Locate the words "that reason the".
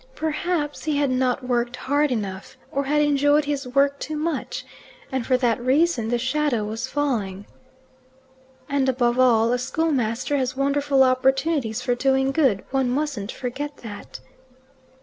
5.37-6.17